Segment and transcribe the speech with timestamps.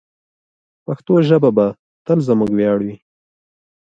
[0.85, 1.65] پښتو ژبه به
[2.05, 2.95] تل زموږ ویاړ وي.